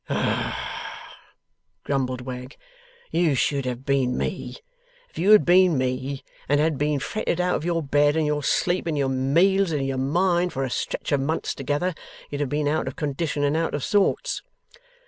'Ah!' 0.09 1.19
grumbled 1.83 2.21
Wegg, 2.21 2.57
'you 3.11 3.35
should 3.35 3.65
have 3.67 3.85
been 3.85 4.17
me. 4.17 4.55
If 5.11 5.19
you 5.19 5.29
had 5.29 5.45
been 5.45 5.77
me, 5.77 6.23
and 6.49 6.59
had 6.59 6.79
been 6.79 6.97
fretted 6.97 7.39
out 7.39 7.53
of 7.55 7.63
your 7.65 7.83
bed, 7.83 8.15
and 8.15 8.25
your 8.25 8.41
sleep, 8.41 8.87
and 8.87 8.97
your 8.97 9.09
meals, 9.09 9.71
and 9.71 9.85
your 9.85 9.99
mind, 9.99 10.53
for 10.53 10.63
a 10.63 10.71
stretch 10.71 11.11
of 11.11 11.21
months 11.21 11.53
together, 11.53 11.93
you'd 12.31 12.41
have 12.41 12.49
been 12.49 12.67
out 12.67 12.87
of 12.87 12.95
condition 12.95 13.43
and 13.43 13.55
out 13.55 13.75
of 13.75 13.83
sorts. 13.83 14.41